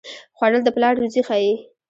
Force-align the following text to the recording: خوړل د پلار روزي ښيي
خوړل 0.37 0.61
د 0.65 0.69
پلار 0.75 0.93
روزي 1.01 1.21
ښيي 1.27 1.53